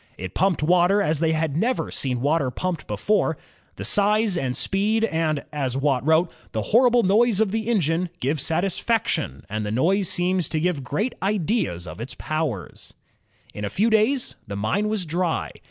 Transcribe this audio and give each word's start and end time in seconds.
It 0.17 0.33
pumped 0.33 0.63
water 0.63 0.99
as 1.03 1.19
they 1.19 1.31
had 1.33 1.55
never 1.55 1.91
seen 1.91 2.21
water 2.21 2.49
pumped 2.49 2.87
before. 2.87 3.37
The 3.75 3.85
size, 3.85 4.33
the 4.33 4.51
speed, 4.55 5.03
and 5.03 5.43
'Hhe 5.53 6.25
horrible 6.59 7.03
noise 7.03 7.39
of 7.39 7.51
the 7.51 7.67
engine,'' 7.67 8.05
wrote 8.09 8.09
Watt, 8.13 8.19
*^give 8.37 8.39
satisfaction... 8.39 9.45
and 9.47 9.63
the 9.63 9.69
noise 9.69 10.09
seems 10.09 10.49
to 10.49 10.59
give 10.59 10.83
great 10.83 11.13
ideas 11.21 11.85
of 11.85 12.01
its 12.01 12.15
powers." 12.17 12.95
In 13.53 13.63
a 13.63 13.69
few 13.69 13.91
days 13.91 14.33
the 14.47 14.55
mine 14.55 14.89
was 14.89 15.05
dry. 15.05 15.51